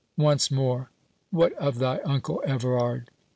[0.17, 0.89] —Once more,
[1.29, 3.11] what of thy uncle Everard?"